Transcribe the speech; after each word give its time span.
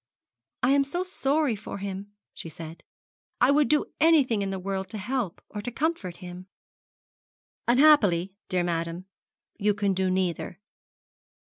'I 0.63 0.71
am 0.71 0.83
so 0.83 1.03
sorry 1.03 1.55
for 1.55 1.77
him,' 1.77 2.07
she 2.33 2.49
said. 2.49 2.81
'I 3.39 3.51
would 3.51 3.67
do 3.67 3.85
anything 3.99 4.41
in 4.41 4.49
the 4.49 4.57
world 4.57 4.89
to 4.89 4.97
help 4.97 5.43
or 5.47 5.61
to 5.61 5.69
comfort 5.71 6.17
him.' 6.25 6.47
'Unhappily, 7.67 8.33
dear 8.49 8.63
madam, 8.63 9.05
you 9.59 9.75
can 9.75 9.93
do 9.93 10.09
neither. 10.09 10.59